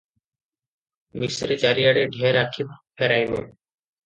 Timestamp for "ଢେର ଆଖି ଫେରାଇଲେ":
2.17-3.45